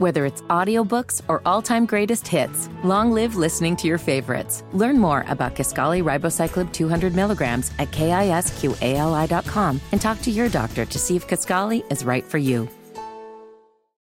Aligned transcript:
Whether 0.00 0.24
it's 0.24 0.40
audiobooks 0.48 1.20
or 1.28 1.42
all-time 1.44 1.84
greatest 1.84 2.26
hits, 2.26 2.70
long 2.82 3.12
live 3.12 3.36
listening 3.36 3.76
to 3.76 3.86
your 3.86 3.98
favorites. 3.98 4.64
Learn 4.72 4.98
more 4.98 5.26
about 5.28 5.54
Kisqali 5.54 6.02
Ribociclib 6.02 6.72
200 6.72 7.14
milligrams 7.14 7.70
at 7.78 7.90
kisqali.com 7.90 9.78
and 9.92 10.00
talk 10.00 10.22
to 10.22 10.30
your 10.30 10.48
doctor 10.48 10.86
to 10.86 10.98
see 10.98 11.16
if 11.16 11.28
Kisqali 11.28 11.84
is 11.92 12.02
right 12.02 12.24
for 12.24 12.38
you. 12.38 12.66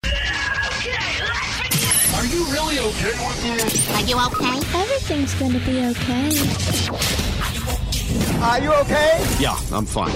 Are 0.05 0.11
you 2.27 2.45
really 2.45 2.79
okay 2.79 3.11
with 3.19 3.43
this? 3.43 3.91
Are 3.91 4.03
you 4.03 4.21
okay? 4.27 4.57
Everything's 4.79 5.35
gonna 5.35 5.59
be 5.67 5.81
okay. 5.81 6.31
Are 8.41 8.61
you 8.61 8.73
okay? 8.73 9.19
Yeah, 9.41 9.59
I'm 9.73 9.85
fine. 9.85 10.15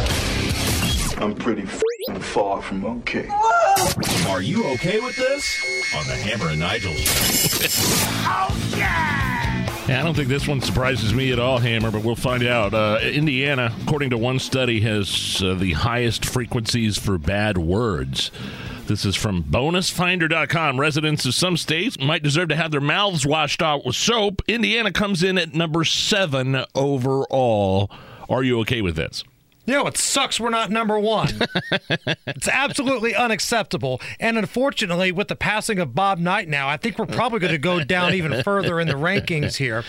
I'm 1.20 1.34
pretty 1.34 1.62
f***ing 1.62 2.20
far 2.20 2.62
from 2.62 2.84
okay. 2.84 3.28
Are 4.28 4.42
you 4.42 4.64
okay 4.72 5.00
with 5.00 5.16
this? 5.16 5.94
On 5.94 6.06
the 6.06 6.14
Hammer 6.14 6.50
and 6.50 6.60
Nigel 6.60 6.94
show. 6.94 7.66
Yeah, 9.88 10.00
I 10.00 10.02
don't 10.04 10.14
think 10.14 10.28
this 10.28 10.46
one 10.46 10.60
surprises 10.60 11.12
me 11.12 11.32
at 11.32 11.38
all, 11.38 11.58
Hammer, 11.58 11.90
but 11.90 12.04
we'll 12.04 12.14
find 12.14 12.44
out. 12.44 12.72
Uh, 12.72 12.98
Indiana, 13.02 13.74
according 13.82 14.10
to 14.10 14.18
one 14.18 14.38
study, 14.38 14.80
has 14.80 15.42
uh, 15.42 15.54
the 15.54 15.72
highest 15.72 16.24
frequencies 16.24 16.96
for 16.98 17.18
bad 17.18 17.58
words. 17.58 18.30
This 18.86 19.04
is 19.04 19.16
from 19.16 19.42
bonusfinder.com. 19.42 20.78
Residents 20.78 21.26
of 21.26 21.34
some 21.34 21.56
states 21.56 21.98
might 21.98 22.22
deserve 22.22 22.48
to 22.50 22.56
have 22.56 22.70
their 22.70 22.80
mouths 22.80 23.26
washed 23.26 23.60
out 23.60 23.84
with 23.84 23.96
soap. 23.96 24.42
Indiana 24.46 24.92
comes 24.92 25.22
in 25.22 25.36
at 25.36 25.54
number 25.54 25.84
seven 25.84 26.64
overall. 26.74 27.90
Are 28.28 28.42
you 28.42 28.60
okay 28.60 28.82
with 28.82 28.96
this? 28.96 29.24
You 29.64 29.74
know, 29.74 29.86
it 29.86 29.96
sucks 29.96 30.40
we're 30.40 30.50
not 30.50 30.70
number 30.70 30.98
one. 30.98 31.28
it's 32.26 32.48
absolutely 32.48 33.14
unacceptable. 33.14 34.00
And 34.18 34.36
unfortunately, 34.36 35.12
with 35.12 35.28
the 35.28 35.36
passing 35.36 35.78
of 35.78 35.94
Bob 35.94 36.18
Knight 36.18 36.48
now, 36.48 36.68
I 36.68 36.76
think 36.76 36.98
we're 36.98 37.06
probably 37.06 37.38
going 37.38 37.52
to 37.52 37.58
go 37.58 37.82
down 37.84 38.12
even 38.14 38.42
further 38.42 38.80
in 38.80 38.88
the 38.88 38.94
rankings 38.94 39.56
here. 39.56 39.84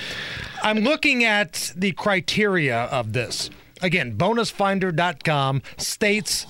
I'm 0.61 0.79
looking 0.79 1.23
at 1.23 1.73
the 1.75 1.91
criteria 1.93 2.83
of 2.85 3.13
this. 3.13 3.49
Again, 3.81 4.15
bonusfinder.com 4.15 5.63
states 5.77 6.45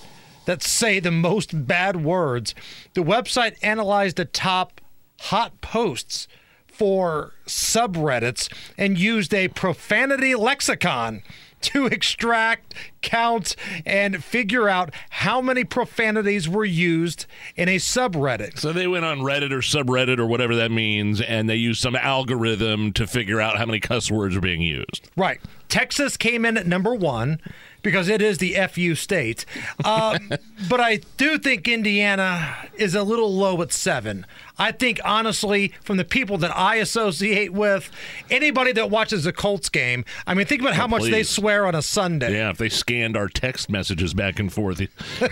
that 0.45 0.61
say 0.61 0.99
the 0.99 1.11
most 1.11 1.65
bad 1.65 2.03
words. 2.03 2.53
The 2.93 3.03
website 3.03 3.55
analyzed 3.61 4.17
the 4.17 4.25
top 4.25 4.81
hot 5.21 5.61
posts 5.61 6.27
for 6.67 7.33
subreddits 7.47 8.51
and 8.77 8.97
used 8.97 9.33
a 9.33 9.47
profanity 9.47 10.35
lexicon 10.35 11.21
to 11.63 11.87
extract, 11.87 12.73
count, 13.01 13.55
and 13.85 14.23
figure 14.23 14.69
out 14.69 14.93
how 15.09 15.41
many 15.41 15.63
profanities 15.63 16.47
were 16.47 16.65
used 16.65 17.25
in 17.55 17.69
a 17.69 17.77
subreddit. 17.77 18.59
So 18.59 18.73
they 18.73 18.87
went 18.87 19.05
on 19.05 19.19
Reddit 19.19 19.51
or 19.51 19.59
subreddit 19.59 20.19
or 20.19 20.25
whatever 20.25 20.55
that 20.55 20.71
means, 20.71 21.21
and 21.21 21.49
they 21.49 21.55
used 21.55 21.81
some 21.81 21.95
algorithm 21.95 22.93
to 22.93 23.07
figure 23.07 23.41
out 23.41 23.57
how 23.57 23.65
many 23.65 23.79
cuss 23.79 24.11
words 24.11 24.35
are 24.35 24.41
being 24.41 24.61
used. 24.61 25.09
Right. 25.15 25.39
Texas 25.69 26.17
came 26.17 26.45
in 26.45 26.57
at 26.57 26.67
number 26.67 26.93
one 26.93 27.39
because 27.81 28.07
it 28.07 28.21
is 28.21 28.37
the 28.37 28.55
FU 28.71 28.95
state. 28.95 29.45
Um, 29.83 30.31
but 30.69 30.79
I 30.79 31.01
do 31.17 31.37
think 31.37 31.67
Indiana 31.67 32.55
is 32.75 32.95
a 32.95 33.03
little 33.03 33.33
low 33.33 33.61
at 33.61 33.73
seven. 33.73 34.25
I 34.57 34.71
think, 34.71 35.01
honestly, 35.03 35.73
from 35.83 35.97
the 35.97 36.05
people 36.05 36.37
that 36.37 36.55
I 36.55 36.75
associate 36.75 37.51
with, 37.51 37.89
anybody 38.29 38.71
that 38.73 38.89
watches 38.89 39.25
a 39.25 39.33
Colts 39.33 39.67
game, 39.67 40.05
I 40.27 40.33
mean, 40.33 40.45
think 40.45 40.61
about 40.61 40.75
how 40.75 40.85
Oh, 40.85 40.89
much 40.89 41.03
they 41.03 41.23
swear 41.23 41.65
on 41.65 41.75
a 41.75 41.81
Sunday. 41.81 42.33
Yeah, 42.33 42.51
if 42.51 42.57
they 42.57 42.69
scanned 42.69 43.17
our 43.17 43.27
text 43.27 43.69
messages 43.69 44.13
back 44.13 44.39
and 44.39 44.53
forth, 44.53 44.79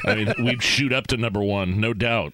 I 0.05 0.15
mean, 0.15 0.33
we'd 0.43 0.63
shoot 0.63 0.91
up 0.91 1.07
to 1.07 1.17
number 1.17 1.41
one, 1.41 1.79
no 1.79 1.93
doubt. 1.93 2.33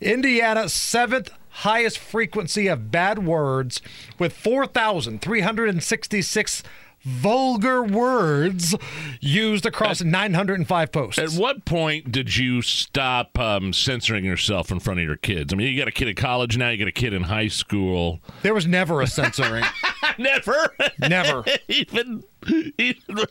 Indiana, 0.00 0.68
seventh 0.68 1.30
highest 1.56 1.98
frequency 1.98 2.66
of 2.68 2.90
bad 2.90 3.26
words 3.26 3.82
with 4.18 4.32
4,366 4.32 6.62
vulgar 7.04 7.82
words 7.82 8.74
used 9.20 9.66
across 9.66 10.02
905 10.02 10.92
posts. 10.92 11.18
At 11.18 11.40
what 11.40 11.64
point 11.64 12.12
did 12.12 12.36
you 12.36 12.62
stop 12.62 13.38
um, 13.38 13.72
censoring 13.72 14.24
yourself 14.24 14.70
in 14.70 14.80
front 14.80 15.00
of 15.00 15.04
your 15.06 15.16
kids? 15.16 15.52
I 15.52 15.56
mean, 15.56 15.72
you 15.72 15.78
got 15.78 15.88
a 15.88 15.92
kid 15.92 16.08
in 16.08 16.14
college 16.14 16.56
now, 16.56 16.70
you 16.70 16.78
got 16.78 16.88
a 16.88 16.92
kid 16.92 17.12
in 17.12 17.22
high 17.24 17.48
school. 17.48 18.20
There 18.42 18.54
was 18.54 18.66
never 18.66 19.00
a 19.00 19.06
censoring. 19.06 19.64
Never. 20.18 20.74
Never. 20.98 21.44
even, 21.68 22.24
even. 22.78 23.24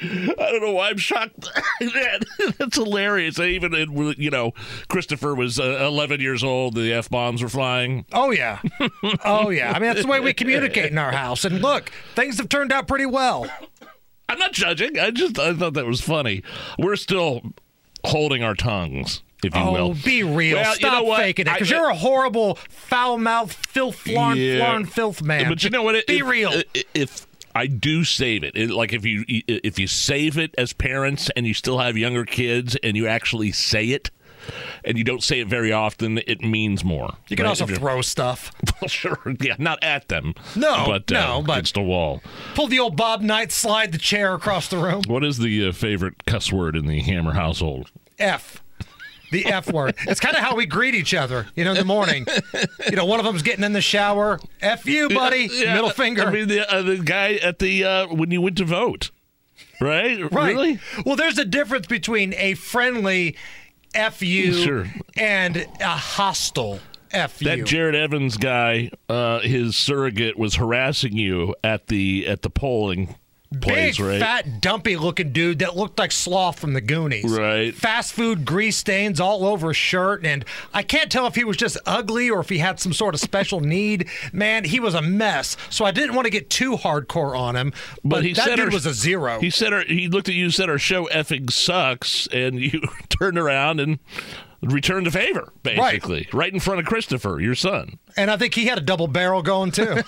I 0.00 0.34
don't 0.50 0.62
know 0.62 0.72
why 0.72 0.90
I'm 0.90 0.98
shocked. 0.98 1.48
Man, 1.80 2.20
That's 2.58 2.76
hilarious. 2.76 3.38
Even, 3.38 3.72
it- 3.74 4.18
you 4.18 4.30
know, 4.30 4.52
Christopher 4.88 5.34
was 5.34 5.58
uh, 5.58 5.78
11 5.86 6.20
years 6.20 6.44
old. 6.44 6.74
The 6.74 6.92
f 6.92 7.08
bombs 7.08 7.42
were 7.42 7.48
flying. 7.48 8.04
Oh, 8.12 8.30
yeah. 8.30 8.60
Oh, 9.24 9.50
yeah. 9.50 9.72
I 9.72 9.78
mean, 9.78 9.88
that's 9.90 10.02
the 10.02 10.08
way 10.08 10.20
we 10.20 10.32
communicate 10.34 10.90
in 10.92 10.98
our 10.98 11.12
house. 11.12 11.44
And 11.44 11.60
look, 11.62 11.90
things 12.14 12.38
have 12.38 12.48
turned 12.48 12.72
out 12.72 12.86
pretty 12.88 13.06
well. 13.06 13.46
I'm 14.28 14.38
not 14.38 14.52
judging. 14.52 14.98
I 14.98 15.10
just 15.12 15.38
I 15.38 15.54
thought 15.54 15.74
that 15.74 15.86
was 15.86 16.00
funny. 16.00 16.42
We're 16.78 16.96
still 16.96 17.42
holding 18.04 18.42
our 18.42 18.54
tongues, 18.54 19.22
if 19.44 19.54
you 19.54 19.60
Oh, 19.60 19.72
will. 19.72 19.94
be 19.94 20.22
real. 20.24 20.56
Well, 20.56 20.70
you 20.70 20.76
Stop 20.76 21.04
know 21.04 21.14
faking 21.16 21.46
it. 21.46 21.52
Because 21.52 21.70
you're 21.70 21.88
a 21.90 21.94
horrible, 21.94 22.56
foul 22.68 23.18
mouthed, 23.18 23.54
filth, 23.54 23.96
flarn, 23.96 24.36
Yeah. 24.36 24.82
filth 24.84 25.22
man. 25.22 25.48
But 25.48 25.62
you 25.64 25.70
know 25.70 25.82
what? 25.82 25.94
It- 25.94 26.06
Be 26.08 26.18
if, 26.18 26.26
real. 26.26 26.62
If 26.94 27.26
I 27.56 27.66
do 27.66 28.04
save 28.04 28.44
it, 28.44 28.54
it, 28.54 28.70
like 28.70 28.92
if 28.92 29.04
you 29.06 29.24
if 29.26 29.78
you 29.78 29.86
save 29.86 30.36
it 30.36 30.54
as 30.58 30.74
parents 30.74 31.30
and 31.34 31.46
you 31.46 31.54
still 31.54 31.78
have 31.78 31.96
younger 31.96 32.26
kids 32.26 32.76
and 32.82 32.96
you 32.96 33.06
actually 33.06 33.50
say 33.52 33.86
it, 33.86 34.10
and 34.84 34.98
you 34.98 35.04
don't 35.04 35.22
say 35.22 35.40
it 35.40 35.48
very 35.48 35.72
often, 35.72 36.18
it 36.26 36.42
means 36.42 36.84
more. 36.84 37.14
you 37.28 37.36
can 37.36 37.44
right? 37.44 37.48
also 37.50 37.66
throw 37.66 38.02
stuff. 38.02 38.52
Well, 38.82 38.88
sure, 38.88 39.18
yeah, 39.40 39.54
not 39.58 39.82
at 39.82 40.08
them. 40.08 40.34
No, 40.54 40.84
but 40.86 41.10
no, 41.10 41.38
uh, 41.38 41.40
but- 41.40 41.52
against 41.54 41.78
a 41.78 41.82
wall. 41.82 42.22
Pull 42.54 42.66
the 42.66 42.78
old 42.78 42.94
Bob 42.94 43.22
Knight, 43.22 43.50
slide 43.50 43.90
the 43.92 43.98
chair 43.98 44.34
across 44.34 44.68
the 44.68 44.76
room. 44.76 45.02
What 45.06 45.24
is 45.24 45.38
the 45.38 45.68
uh, 45.68 45.72
favorite 45.72 46.26
cuss 46.26 46.52
word 46.52 46.76
in 46.76 46.86
the 46.86 47.00
Hammer 47.00 47.32
household? 47.32 47.90
F. 48.18 48.62
The 49.32 49.46
F 49.46 49.72
word. 49.72 49.94
It's 50.06 50.20
kind 50.20 50.36
of 50.36 50.42
how 50.42 50.54
we 50.54 50.66
greet 50.66 50.94
each 50.94 51.12
other, 51.14 51.46
you 51.56 51.64
know, 51.64 51.72
in 51.72 51.78
the 51.78 51.84
morning. 51.84 52.26
You 52.88 52.96
know, 52.96 53.04
one 53.04 53.18
of 53.18 53.24
them's 53.26 53.42
getting 53.42 53.64
in 53.64 53.72
the 53.72 53.80
shower. 53.80 54.38
F 54.60 54.86
you, 54.86 55.08
buddy. 55.08 55.48
Yeah, 55.50 55.74
Middle 55.74 55.90
finger. 55.90 56.22
I 56.26 56.30
mean, 56.30 56.48
the, 56.48 56.72
uh, 56.72 56.82
the 56.82 56.98
guy 56.98 57.34
at 57.34 57.58
the 57.58 57.84
uh, 57.84 58.06
when 58.08 58.30
you 58.30 58.40
went 58.40 58.56
to 58.58 58.64
vote, 58.64 59.10
right? 59.80 60.20
right. 60.32 60.54
Really? 60.54 60.78
Well, 61.04 61.16
there's 61.16 61.38
a 61.38 61.44
difference 61.44 61.86
between 61.86 62.34
a 62.34 62.54
friendly 62.54 63.36
F 63.94 64.22
you 64.22 64.52
Sure. 64.52 64.86
and 65.16 65.66
a 65.80 65.88
hostile 65.88 66.80
F 67.12 67.40
you. 67.42 67.48
That 67.48 67.64
Jared 67.66 67.94
Evans 67.94 68.36
guy, 68.36 68.90
uh, 69.08 69.40
his 69.40 69.76
surrogate, 69.76 70.38
was 70.38 70.56
harassing 70.56 71.16
you 71.16 71.54
at 71.64 71.88
the 71.88 72.26
at 72.26 72.42
the 72.42 72.50
polling 72.50 73.16
place, 73.60 73.96
Big, 73.98 74.06
right? 74.06 74.20
fat, 74.20 74.60
dumpy 74.60 74.96
looking 74.96 75.32
dude 75.32 75.58
that 75.60 75.76
looked 75.76 75.98
like 75.98 76.12
Sloth 76.12 76.58
from 76.58 76.72
the 76.72 76.80
Goonies. 76.80 77.24
Right. 77.36 77.74
Fast 77.74 78.12
food 78.12 78.44
grease 78.44 78.76
stains 78.76 79.20
all 79.20 79.44
over 79.44 79.68
his 79.68 79.76
shirt. 79.76 80.24
And 80.26 80.44
I 80.74 80.82
can't 80.82 81.10
tell 81.10 81.26
if 81.26 81.34
he 81.34 81.44
was 81.44 81.56
just 81.56 81.76
ugly 81.86 82.30
or 82.30 82.40
if 82.40 82.48
he 82.48 82.58
had 82.58 82.78
some 82.80 82.92
sort 82.92 83.14
of 83.14 83.20
special 83.20 83.60
need. 83.66 84.08
Man, 84.32 84.64
he 84.64 84.80
was 84.80 84.94
a 84.94 85.02
mess. 85.02 85.56
So 85.70 85.84
I 85.84 85.90
didn't 85.90 86.14
want 86.14 86.26
to 86.26 86.30
get 86.30 86.50
too 86.50 86.76
hardcore 86.76 87.38
on 87.38 87.56
him. 87.56 87.72
But, 88.04 88.24
he 88.24 88.32
that 88.32 88.44
said 88.44 88.56
dude 88.56 88.66
our- 88.66 88.70
was 88.72 88.86
a 88.86 88.94
zero. 88.94 89.40
He 89.40 89.50
said 89.50 89.72
our, 89.72 89.82
he 89.84 90.08
looked 90.08 90.28
at 90.28 90.34
you, 90.34 90.50
said 90.50 90.68
our 90.70 90.78
show 90.78 91.06
effing 91.06 91.50
sucks, 91.50 92.26
and 92.28 92.58
you 92.60 92.80
turned 93.08 93.38
around 93.38 93.80
and 93.80 93.98
returned 94.62 95.06
the 95.06 95.10
favor, 95.10 95.52
basically, 95.62 96.28
right. 96.32 96.52
in 96.52 96.60
front 96.60 96.80
of 96.80 96.86
Christopher, 96.86 97.40
your 97.40 97.54
son. 97.54 97.98
And 98.16 98.30
I 98.30 98.36
think 98.36 98.54
he 98.54 98.66
had 98.66 98.78
a 98.78 98.80
double 98.80 99.06
barrel 99.06 99.42
going 99.42 99.70
too. 99.70 99.96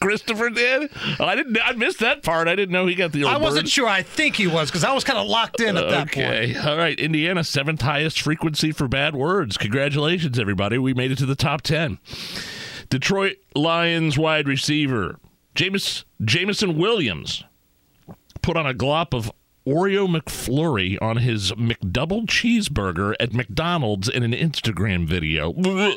Christopher 0.00 0.50
did. 0.50 0.90
I 1.20 1.34
didn't. 1.34 1.58
I 1.62 1.72
missed 1.72 2.00
that 2.00 2.22
part. 2.22 2.48
I 2.48 2.54
didn't 2.54 2.72
know 2.72 2.86
he 2.86 2.94
got 2.94 3.12
the. 3.12 3.24
Old 3.24 3.34
I 3.34 3.38
wasn't 3.38 3.64
bird. 3.64 3.70
sure. 3.70 3.88
I 3.88 4.02
think 4.02 4.36
he 4.36 4.46
was 4.46 4.70
because 4.70 4.84
I 4.84 4.92
was 4.92 5.04
kind 5.04 5.18
of 5.18 5.26
locked 5.26 5.60
in 5.60 5.76
at 5.76 5.88
that 5.88 6.12
point. 6.12 6.26
Okay. 6.26 6.56
All 6.56 6.76
right. 6.76 6.98
Indiana, 6.98 7.44
seventh 7.44 7.82
highest 7.82 8.20
frequency 8.20 8.72
for 8.72 8.88
bad 8.88 9.14
words. 9.14 9.56
Congratulations, 9.56 10.38
everybody. 10.38 10.78
We 10.78 10.94
made 10.94 11.12
it 11.12 11.18
to 11.18 11.26
the 11.26 11.36
top 11.36 11.62
10. 11.62 11.98
Detroit 12.88 13.36
Lions 13.54 14.18
wide 14.18 14.46
receiver 14.48 15.18
James, 15.54 16.04
Jameson 16.24 16.78
Williams 16.78 17.44
put 18.40 18.56
on 18.56 18.66
a 18.66 18.74
glop 18.74 19.14
of 19.14 19.30
Oreo 19.66 20.08
McFlurry 20.08 21.00
on 21.00 21.18
his 21.18 21.52
McDouble 21.52 22.26
cheeseburger 22.26 23.14
at 23.20 23.32
McDonald's 23.32 24.08
in 24.08 24.22
an 24.22 24.32
Instagram 24.32 25.06
video. 25.06 25.54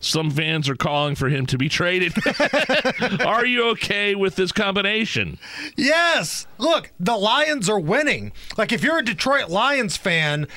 Some 0.00 0.32
fans 0.32 0.68
are 0.68 0.74
calling 0.74 1.14
for 1.14 1.28
him 1.28 1.46
to 1.46 1.56
be 1.56 1.68
traded. 1.68 2.12
are 3.24 3.46
you 3.46 3.68
okay 3.70 4.16
with 4.16 4.34
this 4.34 4.50
combination? 4.50 5.38
Yes. 5.76 6.48
Look, 6.58 6.90
the 6.98 7.16
Lions 7.16 7.68
are 7.68 7.78
winning. 7.78 8.32
Like, 8.58 8.72
if 8.72 8.82
you're 8.82 8.98
a 8.98 9.04
Detroit 9.04 9.48
Lions 9.48 9.96
fan, 9.96 10.48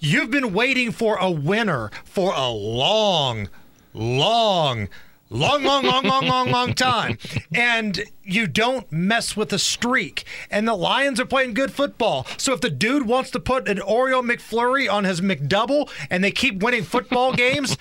you've 0.00 0.30
been 0.30 0.54
waiting 0.54 0.90
for 0.90 1.16
a 1.16 1.30
winner 1.30 1.90
for 2.04 2.32
a 2.34 2.48
long, 2.48 3.50
long, 3.92 4.88
long, 5.34 5.64
long, 5.64 5.84
long, 5.84 6.04
long, 6.04 6.26
long, 6.26 6.50
long 6.50 6.74
time. 6.74 7.18
And 7.52 8.04
you 8.22 8.46
don't 8.46 8.90
mess 8.90 9.36
with 9.36 9.50
the 9.50 9.58
streak. 9.58 10.24
And 10.50 10.66
the 10.66 10.74
Lions 10.74 11.20
are 11.20 11.26
playing 11.26 11.54
good 11.54 11.72
football. 11.72 12.26
So 12.36 12.52
if 12.52 12.60
the 12.60 12.70
dude 12.70 13.06
wants 13.06 13.30
to 13.32 13.40
put 13.40 13.68
an 13.68 13.78
Oreo 13.78 14.22
McFlurry 14.22 14.90
on 14.90 15.04
his 15.04 15.20
McDouble 15.20 15.90
and 16.08 16.22
they 16.22 16.30
keep 16.30 16.62
winning 16.62 16.84
football 16.84 17.32
games, 17.34 17.76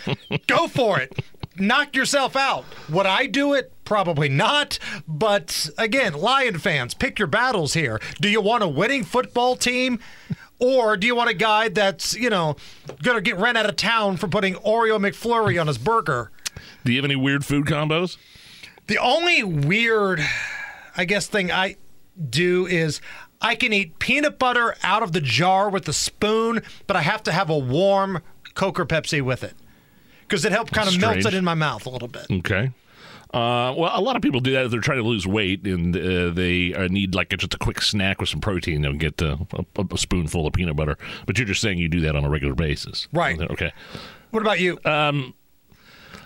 go 0.47 0.67
for 0.67 0.99
it. 0.99 1.19
Knock 1.55 1.95
yourself 1.95 2.35
out. 2.35 2.65
Would 2.89 3.05
I 3.05 3.27
do 3.27 3.53
it? 3.53 3.71
Probably 3.85 4.27
not. 4.27 4.79
But 5.07 5.69
again, 5.77 6.13
Lion 6.13 6.57
fans, 6.57 6.95
pick 6.95 7.19
your 7.19 7.27
battles 7.27 7.75
here. 7.75 8.01
Do 8.19 8.27
you 8.27 8.41
want 8.41 8.63
a 8.63 8.67
winning 8.67 9.03
football 9.03 9.55
team? 9.55 9.99
Or 10.59 10.97
do 10.97 11.05
you 11.05 11.15
want 11.15 11.29
a 11.29 11.35
guy 11.35 11.69
that's, 11.69 12.15
you 12.15 12.29
know, 12.29 12.55
going 13.03 13.17
to 13.17 13.21
get 13.21 13.37
ran 13.37 13.57
out 13.57 13.67
of 13.67 13.75
town 13.75 14.17
for 14.17 14.27
putting 14.27 14.55
Oreo 14.55 14.97
McFlurry 14.97 15.59
on 15.59 15.67
his 15.67 15.77
burger? 15.77 16.31
Do 16.83 16.91
you 16.91 16.97
have 16.97 17.05
any 17.05 17.15
weird 17.15 17.45
food 17.45 17.65
combos? 17.65 18.17
The 18.87 18.97
only 18.97 19.43
weird, 19.43 20.21
I 20.97 21.05
guess, 21.05 21.27
thing 21.27 21.51
I 21.51 21.77
do 22.29 22.65
is 22.65 23.01
I 23.41 23.55
can 23.55 23.73
eat 23.73 23.99
peanut 23.99 24.39
butter 24.39 24.75
out 24.83 25.03
of 25.03 25.11
the 25.13 25.21
jar 25.21 25.69
with 25.69 25.87
a 25.87 25.93
spoon, 25.93 26.61
but 26.87 26.95
I 26.95 27.01
have 27.01 27.23
to 27.23 27.31
have 27.31 27.49
a 27.49 27.57
warm 27.57 28.21
Coke 28.55 28.79
or 28.79 28.85
Pepsi 28.85 29.21
with 29.21 29.43
it 29.43 29.55
because 30.21 30.45
it 30.45 30.51
helps 30.51 30.71
kind 30.71 30.87
of 30.87 30.99
melt 30.99 31.25
it 31.25 31.33
in 31.33 31.43
my 31.43 31.53
mouth 31.53 31.85
a 31.85 31.89
little 31.89 32.07
bit. 32.07 32.27
Okay. 32.29 32.71
Uh, 33.33 33.73
well, 33.75 33.91
a 33.93 33.99
lot 33.99 34.15
of 34.15 34.21
people 34.21 34.39
do 34.39 34.51
that 34.51 34.65
if 34.65 34.71
they're 34.71 34.79
trying 34.79 34.99
to 34.99 35.07
lose 35.07 35.25
weight 35.25 35.65
and 35.65 35.95
uh, 35.97 36.29
they 36.29 36.71
uh, 36.75 36.87
need 36.87 37.15
like 37.15 37.33
a, 37.33 37.37
just 37.37 37.55
a 37.55 37.57
quick 37.57 37.81
snack 37.81 38.19
with 38.19 38.29
some 38.29 38.39
protein. 38.39 38.83
They'll 38.83 38.93
get 38.93 39.19
uh, 39.23 39.37
a, 39.75 39.85
a 39.91 39.97
spoonful 39.97 40.45
of 40.45 40.53
peanut 40.53 40.75
butter. 40.75 40.97
But 41.25 41.39
you're 41.39 41.47
just 41.47 41.59
saying 41.61 41.79
you 41.79 41.89
do 41.89 42.01
that 42.01 42.15
on 42.15 42.23
a 42.23 42.29
regular 42.29 42.53
basis, 42.53 43.07
Right. 43.11 43.41
Okay. 43.41 43.73
What 44.29 44.41
about 44.41 44.59
you? 44.59 44.77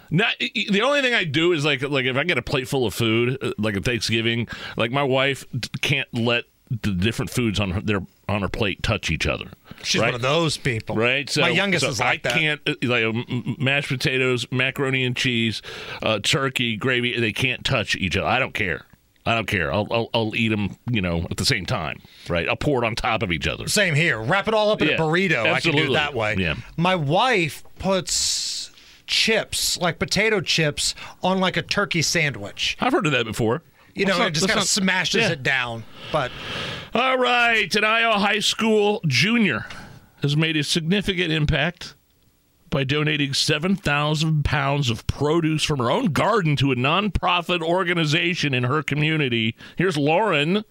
Now, 0.10 0.30
the 0.40 0.82
only 0.82 1.02
thing 1.02 1.14
I 1.14 1.24
do 1.24 1.52
is 1.54 1.66
like 1.66 1.82
like 1.82 2.06
if 2.06 2.16
I 2.16 2.24
get 2.24 2.38
a 2.38 2.42
plate 2.42 2.68
full 2.68 2.86
of 2.86 2.94
food, 2.94 3.38
uh, 3.42 3.52
like 3.58 3.76
at 3.76 3.86
Thanksgiving, 3.86 4.48
like 4.76 4.92
my 4.92 5.04
wife 5.04 5.46
can't 5.82 6.08
let 6.14 6.46
the 6.70 6.92
different 6.92 7.32
foods 7.32 7.60
on 7.60 7.72
her 7.72 7.82
their 7.82 8.02
on 8.28 8.42
her 8.42 8.50
plate 8.50 8.84
touch 8.84 9.10
each 9.10 9.26
other. 9.26 9.46
She's 9.84 10.02
right? 10.02 10.08
one 10.08 10.16
of 10.16 10.22
those 10.22 10.58
people. 10.58 10.96
Right. 10.96 11.30
So 11.30 11.42
my 11.42 11.50
youngest 11.50 11.86
so 11.86 11.92
is 11.92 12.00
like 12.00 12.26
I 12.26 12.30
that. 12.30 12.38
can't 12.38 12.62
uh, 12.68 12.74
like 12.84 13.60
mashed 13.60 13.90
potatoes, 13.90 14.46
macaroni 14.52 15.04
and 15.06 15.16
cheese, 15.16 15.62
uh, 16.02 16.20
turkey, 16.20 16.76
gravy. 16.76 17.20
They 17.20 17.32
can't 17.34 17.64
touch 17.64 17.96
each 17.96 18.18
other. 18.18 18.28
I 18.28 18.40
don't 18.40 18.54
care. 18.54 18.86
I 19.26 19.36
don't 19.36 19.48
care. 19.48 19.74
I'll, 19.74 19.88
I'll 19.92 20.10
I'll 20.14 20.36
eat 20.36 20.50
them. 20.50 20.78
You 20.90 21.02
know, 21.02 21.26
at 21.30 21.38
the 21.38 21.46
same 21.46 21.66
time. 21.66 22.02
Right. 22.30 22.48
I'll 22.48 22.56
pour 22.56 22.84
it 22.84 22.88
on 22.88 22.96
top 22.96 23.24
of 23.24 23.32
each 23.32 23.48
other. 23.48 23.68
Same 23.68 23.94
here. 23.96 24.20
Wrap 24.22 24.48
it 24.48 24.54
all 24.54 24.72
up 24.72 24.82
in 24.82 24.88
Yeah, 24.90 24.96
a 24.96 25.00
burrito. 25.00 25.52
I 25.52 25.60
can 25.60 25.76
do 25.76 25.92
it 25.92 25.94
that 25.94 26.14
way. 26.14 26.36
Yeah. 26.38 26.56
My 26.78 26.96
wife 26.96 27.64
puts 27.80 28.57
chips, 29.08 29.78
like 29.78 30.00
potato 30.00 30.42
chips, 30.42 30.94
on 31.24 31.40
like 31.40 31.58
a 31.58 31.62
turkey 31.62 32.02
sandwich. 32.02 32.78
I've 32.80 32.94
heard 32.94 33.06
of 33.06 33.12
that 33.14 33.26
before. 33.26 33.64
You 33.96 34.06
know, 34.06 34.18
not- 34.20 34.28
it 34.28 34.32
just 34.36 34.48
kind 34.48 34.60
of 34.60 34.68
smashes 34.68 35.22
yeah. 35.22 35.32
it 35.32 35.42
down. 35.42 35.84
But 36.12 36.32
All 36.94 37.18
right, 37.18 37.74
an 37.76 37.84
Iowa 37.84 38.20
high 38.20 38.40
school 38.40 39.02
junior 39.08 39.66
has 40.22 40.38
made 40.38 40.56
a 40.56 40.64
significant 40.64 41.32
impact 41.32 41.96
by 42.70 42.84
donating 42.84 43.34
7,000 43.34 44.44
pounds 44.44 44.90
of 44.90 45.08
produce 45.08 45.64
from 45.64 45.80
her 45.80 45.90
own 45.90 46.08
garden 46.08 46.56
to 46.58 46.72
a 46.72 46.76
nonprofit 46.76 47.62
organization 47.62 48.54
in 48.54 48.64
her 48.64 48.84
community. 48.84 49.56
Here's 49.78 49.98
Lauren 49.98 50.64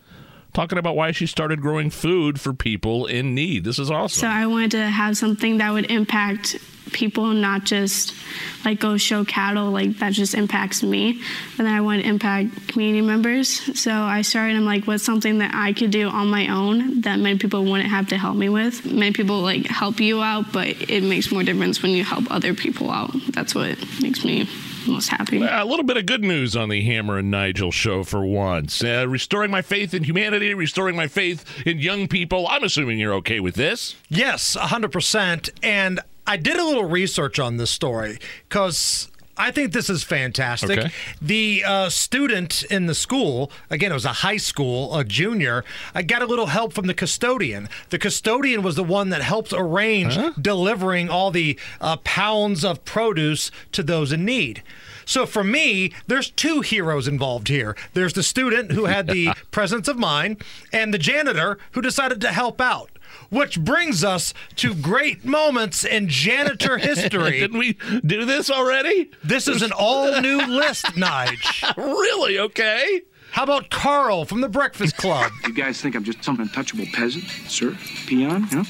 talking 0.52 0.78
about 0.78 0.96
why 0.96 1.12
she 1.12 1.26
started 1.26 1.60
growing 1.60 1.90
food 1.90 2.40
for 2.40 2.52
people 2.52 3.06
in 3.06 3.34
need. 3.34 3.64
This 3.64 3.78
is 3.78 3.90
awesome. 3.90 4.20
So 4.20 4.26
I 4.26 4.46
wanted 4.46 4.72
to 4.72 4.86
have 4.86 5.16
something 5.16 5.58
that 5.58 5.72
would 5.72 5.90
impact 5.90 6.56
people, 6.92 7.26
not 7.26 7.64
just 7.64 8.14
like 8.64 8.80
go 8.80 8.96
show 8.96 9.24
cattle, 9.24 9.70
like 9.70 9.98
that 9.98 10.12
just 10.12 10.34
impacts 10.34 10.82
me. 10.82 11.20
But 11.56 11.64
then 11.64 11.72
I 11.72 11.80
want 11.80 12.02
to 12.02 12.08
impact 12.08 12.68
community 12.68 13.04
members. 13.04 13.78
So 13.78 13.92
I 13.92 14.22
started, 14.22 14.56
I'm 14.56 14.64
like, 14.64 14.86
what's 14.86 15.04
something 15.04 15.38
that 15.38 15.52
I 15.54 15.72
could 15.72 15.90
do 15.90 16.08
on 16.08 16.28
my 16.28 16.48
own 16.48 17.02
that 17.02 17.18
many 17.18 17.38
people 17.38 17.64
wouldn't 17.64 17.90
have 17.90 18.08
to 18.08 18.18
help 18.18 18.36
me 18.36 18.48
with? 18.48 18.84
Many 18.84 19.12
people 19.12 19.40
like 19.40 19.66
help 19.66 20.00
you 20.00 20.22
out, 20.22 20.52
but 20.52 20.68
it 20.68 21.02
makes 21.02 21.30
more 21.30 21.42
difference 21.42 21.82
when 21.82 21.92
you 21.92 22.04
help 22.04 22.30
other 22.30 22.54
people 22.54 22.90
out. 22.90 23.10
That's 23.30 23.54
what 23.54 23.78
makes 24.00 24.24
me 24.24 24.48
most 24.86 25.08
happy. 25.08 25.42
A 25.42 25.64
little 25.64 25.84
bit 25.84 25.96
of 25.96 26.06
good 26.06 26.22
news 26.22 26.56
on 26.56 26.68
the 26.68 26.82
Hammer 26.82 27.18
and 27.18 27.30
Nigel 27.30 27.70
show 27.72 28.04
for 28.04 28.24
once. 28.24 28.82
Uh, 28.82 29.06
restoring 29.08 29.50
my 29.50 29.62
faith 29.62 29.94
in 29.94 30.04
humanity, 30.04 30.54
restoring 30.54 30.96
my 30.96 31.08
faith 31.08 31.44
in 31.66 31.78
young 31.78 32.08
people. 32.08 32.46
I'm 32.48 32.64
assuming 32.64 32.98
you're 32.98 33.14
okay 33.14 33.40
with 33.40 33.54
this. 33.54 33.96
yes, 34.08 34.56
100%. 34.56 35.50
And 35.62 36.00
I 36.26 36.36
did 36.36 36.56
a 36.56 36.64
little 36.64 36.84
research 36.84 37.38
on 37.38 37.56
this 37.56 37.70
story 37.70 38.18
because. 38.48 39.10
I 39.38 39.50
think 39.50 39.72
this 39.72 39.90
is 39.90 40.02
fantastic. 40.02 40.78
Okay. 40.78 40.90
The 41.20 41.64
uh, 41.66 41.88
student 41.90 42.62
in 42.64 42.86
the 42.86 42.94
school, 42.94 43.50
again, 43.70 43.90
it 43.90 43.94
was 43.94 44.04
a 44.04 44.12
high 44.14 44.38
school, 44.38 44.96
a 44.96 45.04
junior, 45.04 45.64
I 45.94 46.02
got 46.02 46.22
a 46.22 46.26
little 46.26 46.46
help 46.46 46.72
from 46.72 46.86
the 46.86 46.94
custodian. 46.94 47.68
The 47.90 47.98
custodian 47.98 48.62
was 48.62 48.76
the 48.76 48.84
one 48.84 49.10
that 49.10 49.22
helped 49.22 49.52
arrange 49.52 50.18
delivering 50.40 51.10
all 51.10 51.30
the 51.30 51.58
uh, 51.80 51.96
pounds 51.98 52.64
of 52.64 52.84
produce 52.84 53.50
to 53.72 53.82
those 53.82 54.12
in 54.12 54.24
need. 54.24 54.62
So 55.04 55.24
for 55.24 55.44
me, 55.44 55.92
there's 56.08 56.30
two 56.30 56.62
heroes 56.62 57.06
involved 57.06 57.48
here. 57.48 57.76
There's 57.94 58.14
the 58.14 58.24
student 58.24 58.72
who 58.72 58.86
had 58.86 59.06
the 59.06 59.28
presence 59.52 59.86
of 59.86 59.98
mind, 59.98 60.42
and 60.72 60.92
the 60.92 60.98
janitor 60.98 61.58
who 61.72 61.80
decided 61.80 62.20
to 62.22 62.32
help 62.32 62.60
out. 62.60 62.90
Which 63.30 63.60
brings 63.60 64.04
us 64.04 64.32
to 64.56 64.74
great 64.74 65.24
moments 65.24 65.84
in 65.84 66.08
janitor 66.08 66.78
history. 66.78 67.40
Didn't 67.40 67.58
we 67.58 67.74
do 68.04 68.24
this 68.24 68.50
already? 68.50 69.10
This 69.24 69.48
is 69.48 69.62
an 69.62 69.72
all 69.72 70.20
new 70.20 70.38
list, 70.46 70.84
Nige. 70.96 71.76
Really? 71.76 72.38
Okay. 72.38 73.02
How 73.32 73.42
about 73.42 73.68
Carl 73.70 74.24
from 74.24 74.40
the 74.40 74.48
Breakfast 74.48 74.96
Club? 74.96 75.30
You 75.46 75.52
guys 75.52 75.80
think 75.80 75.94
I'm 75.94 76.04
just 76.04 76.24
some 76.24 76.40
untouchable 76.40 76.86
peasant, 76.92 77.24
sir? 77.48 77.76
Peon, 78.06 78.46
you 78.50 78.56
know? 78.58 78.64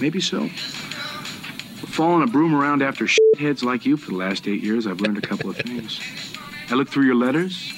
Maybe 0.00 0.20
so. 0.20 0.42
But 0.42 1.90
following 1.90 2.22
a 2.22 2.30
broom 2.30 2.54
around 2.54 2.82
after 2.82 3.06
shitheads 3.06 3.62
like 3.62 3.84
you 3.86 3.96
for 3.96 4.10
the 4.12 4.16
last 4.16 4.46
eight 4.46 4.62
years, 4.62 4.86
I've 4.86 5.00
learned 5.00 5.18
a 5.18 5.22
couple 5.22 5.50
of 5.50 5.56
things. 5.56 6.00
I 6.70 6.74
looked 6.74 6.92
through 6.92 7.06
your 7.06 7.14
letters, 7.14 7.72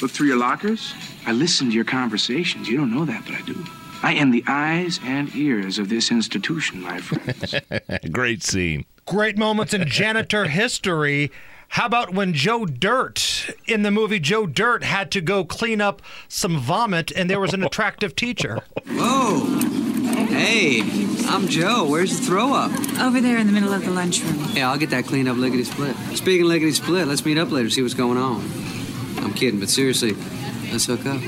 looked 0.00 0.14
through 0.14 0.28
your 0.28 0.38
lockers. 0.38 0.94
I 1.26 1.32
listened 1.32 1.72
to 1.72 1.74
your 1.74 1.84
conversations. 1.84 2.68
You 2.68 2.76
don't 2.78 2.94
know 2.94 3.04
that, 3.04 3.24
but 3.26 3.34
I 3.34 3.42
do. 3.42 3.62
I 4.02 4.14
am 4.14 4.30
the 4.30 4.44
eyes 4.46 5.00
and 5.02 5.34
ears 5.34 5.78
of 5.78 5.88
this 5.88 6.10
institution, 6.10 6.82
my 6.82 7.00
friends. 7.00 7.54
Great 8.12 8.42
scene. 8.42 8.84
Great 9.06 9.36
moments 9.36 9.74
in 9.74 9.88
janitor 9.88 10.44
history. 10.44 11.30
How 11.72 11.86
about 11.86 12.14
when 12.14 12.32
Joe 12.32 12.64
Dirt 12.64 13.54
in 13.66 13.82
the 13.82 13.90
movie 13.90 14.20
Joe 14.20 14.46
Dirt 14.46 14.84
had 14.84 15.10
to 15.12 15.20
go 15.20 15.44
clean 15.44 15.80
up 15.80 16.00
some 16.28 16.58
vomit 16.58 17.10
and 17.12 17.28
there 17.28 17.40
was 17.40 17.52
an 17.52 17.62
attractive 17.62 18.14
teacher? 18.16 18.60
Whoa. 18.86 19.40
Hey, 20.26 20.80
I'm 21.26 21.48
Joe. 21.48 21.86
Where's 21.88 22.18
the 22.18 22.24
throw 22.26 22.54
up? 22.54 22.70
Over 23.00 23.20
there 23.20 23.38
in 23.38 23.46
the 23.46 23.52
middle 23.52 23.72
of 23.72 23.84
the 23.84 23.90
lunchroom. 23.90 24.44
Yeah, 24.54 24.70
I'll 24.70 24.78
get 24.78 24.90
that 24.90 25.04
cleaned 25.06 25.28
up 25.28 25.36
lickety 25.36 25.64
split. 25.64 25.96
Speaking 26.14 26.42
of 26.42 26.48
lickety 26.48 26.72
split, 26.72 27.08
let's 27.08 27.24
meet 27.24 27.36
up 27.38 27.50
later, 27.50 27.68
see 27.68 27.82
what's 27.82 27.94
going 27.94 28.18
on. 28.18 28.40
I'm 29.18 29.34
kidding, 29.34 29.60
but 29.60 29.68
seriously, 29.68 30.14
let's 30.70 30.86
hook 30.86 31.06
up. 31.06 31.20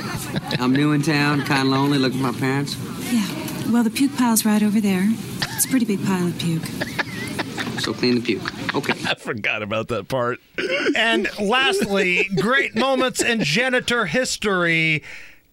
I'm 0.60 0.72
new 0.72 0.92
in 0.92 1.02
town, 1.02 1.42
kind 1.42 1.62
of 1.62 1.68
lonely, 1.68 1.98
looking 1.98 2.18
for 2.18 2.32
my 2.32 2.38
parents. 2.38 2.76
Yeah. 3.12 3.26
Well, 3.70 3.82
the 3.82 3.90
puke 3.90 4.16
pile's 4.16 4.44
right 4.44 4.62
over 4.62 4.80
there. 4.80 5.08
It's 5.56 5.64
a 5.64 5.68
pretty 5.68 5.86
big 5.86 6.04
pile 6.04 6.26
of 6.26 6.38
puke. 6.38 6.64
So 7.80 7.94
clean 7.94 8.16
the 8.16 8.20
puke. 8.20 8.74
Okay. 8.74 8.92
I 9.08 9.14
forgot 9.14 9.62
about 9.62 9.88
that 9.88 10.08
part. 10.08 10.38
And 10.96 11.28
lastly, 11.40 12.28
great 12.36 12.76
moments 12.76 13.22
in 13.22 13.42
janitor 13.42 14.06
history. 14.06 15.02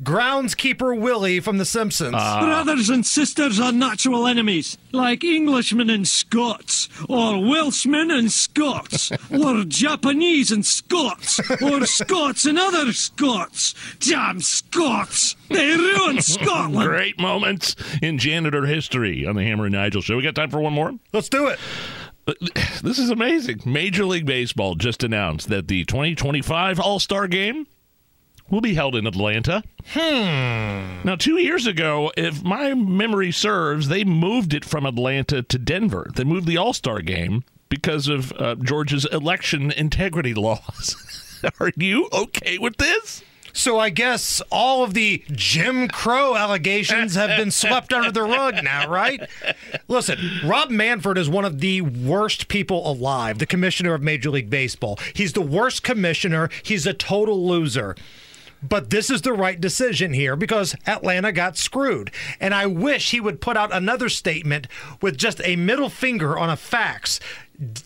Groundskeeper 0.03 0.97
Willie 0.99 1.39
from 1.39 1.57
The 1.57 1.65
Simpsons. 1.65 2.13
Uh, 2.15 2.39
Brothers 2.45 2.89
and 2.89 3.03
sisters 3.05 3.59
are 3.59 3.71
natural 3.71 4.27
enemies, 4.27 4.77
like 4.91 5.23
Englishmen 5.23 5.89
and 5.89 6.07
Scots, 6.07 6.87
or 7.09 7.39
Welshmen 7.43 8.11
and 8.11 8.31
Scots, 8.31 9.11
or 9.31 9.63
Japanese 9.63 10.51
and 10.51 10.63
Scots, 10.63 11.39
or 11.61 11.85
Scots 11.87 12.45
and 12.45 12.59
other 12.59 12.93
Scots. 12.93 13.73
Damn 13.99 14.39
Scots! 14.39 15.35
They 15.49 15.75
ruined 15.75 16.23
Scotland! 16.23 16.87
Great 16.87 17.19
moments 17.19 17.75
in 18.01 18.19
janitor 18.19 18.67
history 18.67 19.25
on 19.25 19.35
the 19.35 19.43
Hammer 19.43 19.65
and 19.65 19.73
Nigel 19.73 20.01
show. 20.03 20.15
We 20.17 20.23
got 20.23 20.35
time 20.35 20.51
for 20.51 20.61
one 20.61 20.73
more? 20.73 20.93
Let's 21.11 21.29
do 21.29 21.47
it. 21.47 21.59
Uh, 22.27 22.33
this 22.83 22.99
is 22.99 23.09
amazing. 23.09 23.61
Major 23.65 24.05
League 24.05 24.25
Baseball 24.27 24.75
just 24.75 25.01
announced 25.03 25.49
that 25.49 25.67
the 25.67 25.85
2025 25.85 26.79
All 26.79 26.99
Star 26.99 27.27
Game 27.27 27.65
will 28.49 28.61
be 28.61 28.73
held 28.73 28.95
in 28.95 29.07
Atlanta. 29.07 29.63
Hmm. 29.93 31.03
Now, 31.03 31.15
two 31.17 31.39
years 31.39 31.67
ago, 31.67 32.11
if 32.17 32.43
my 32.43 32.73
memory 32.73 33.31
serves, 33.31 33.87
they 33.87 34.03
moved 34.03 34.53
it 34.53 34.65
from 34.65 34.85
Atlanta 34.85 35.43
to 35.43 35.57
Denver. 35.57 36.09
They 36.15 36.23
moved 36.23 36.47
the 36.47 36.57
All 36.57 36.73
Star 36.73 37.01
Game 37.01 37.43
because 37.69 38.07
of 38.07 38.31
uh, 38.33 38.55
Georgia's 38.55 39.05
election 39.05 39.71
integrity 39.71 40.33
laws. 40.33 40.95
Are 41.59 41.71
you 41.75 42.09
okay 42.11 42.57
with 42.57 42.77
this? 42.77 43.23
So 43.57 43.79
I 43.79 43.89
guess 43.89 44.39
all 44.51 44.83
of 44.83 44.93
the 44.93 45.23
Jim 45.31 45.87
Crow 45.87 46.35
allegations 46.35 47.15
have 47.15 47.35
been 47.37 47.49
swept 47.49 47.91
under 47.91 48.11
the 48.11 48.21
rug 48.21 48.63
now, 48.63 48.87
right? 48.87 49.19
Listen, 49.87 50.19
Rob 50.45 50.69
Manfred 50.69 51.17
is 51.17 51.27
one 51.27 51.43
of 51.43 51.59
the 51.59 51.81
worst 51.81 52.49
people 52.49 52.89
alive, 52.89 53.39
the 53.39 53.47
commissioner 53.47 53.95
of 53.95 54.03
Major 54.03 54.29
League 54.29 54.51
Baseball. 54.51 54.99
He's 55.15 55.33
the 55.33 55.41
worst 55.41 55.81
commissioner. 55.81 56.49
He's 56.61 56.85
a 56.85 56.93
total 56.93 57.47
loser. 57.47 57.95
But 58.61 58.89
this 58.89 59.09
is 59.09 59.21
the 59.21 59.33
right 59.33 59.59
decision 59.59 60.13
here 60.13 60.35
because 60.35 60.75
Atlanta 60.85 61.31
got 61.31 61.57
screwed. 61.57 62.11
And 62.39 62.53
I 62.53 62.65
wish 62.65 63.11
he 63.11 63.19
would 63.19 63.41
put 63.41 63.57
out 63.57 63.73
another 63.73 64.09
statement 64.09 64.67
with 65.01 65.17
just 65.17 65.41
a 65.43 65.55
middle 65.55 65.89
finger 65.89 66.37
on 66.37 66.49
a 66.49 66.57
fax 66.57 67.19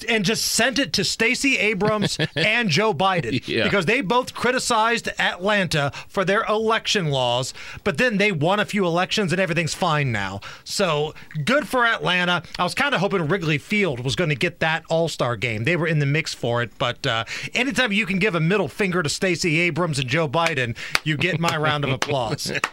and 0.09 0.25
just 0.25 0.45
sent 0.45 0.79
it 0.79 0.91
to 0.93 1.03
Stacey 1.03 1.57
Abrams 1.57 2.17
and 2.35 2.69
Joe 2.69 2.93
Biden 2.93 3.41
Yeah. 3.47 3.63
because 3.63 3.85
they 3.85 4.01
both 4.01 4.33
criticized 4.33 5.07
Atlanta 5.17 5.91
for 6.09 6.25
their 6.25 6.43
election 6.43 7.07
laws, 7.09 7.53
but 7.83 7.97
then 7.97 8.17
they 8.17 8.31
won 8.31 8.59
a 8.59 8.65
few 8.65 8.85
elections 8.85 9.31
and 9.31 9.39
everything's 9.39 9.73
fine 9.73 10.11
now. 10.11 10.41
So 10.65 11.13
good 11.45 11.67
for 11.67 11.85
Atlanta. 11.85 12.43
I 12.59 12.63
was 12.63 12.73
kind 12.75 12.93
of 12.93 12.99
hoping 13.01 13.27
Wrigley 13.27 13.57
Field 13.57 14.01
was 14.03 14.15
going 14.15 14.29
to 14.29 14.35
get 14.35 14.59
that 14.59 14.83
All 14.89 15.07
Star 15.07 15.35
game. 15.37 15.63
They 15.63 15.75
were 15.77 15.87
in 15.87 15.99
the 15.99 16.05
mix 16.05 16.33
for 16.33 16.61
it, 16.61 16.71
but 16.77 17.05
uh, 17.07 17.23
anytime 17.53 17.91
you 17.91 18.05
can 18.05 18.19
give 18.19 18.35
a 18.35 18.39
middle 18.41 18.67
finger 18.67 19.01
to 19.01 19.09
Stacey 19.09 19.59
Abrams 19.61 19.99
and 19.99 20.09
Joe 20.09 20.27
Biden, 20.27 20.75
you 21.05 21.15
get 21.17 21.39
my 21.39 21.55
round 21.55 21.83
of 21.85 21.91
applause. 21.91 22.51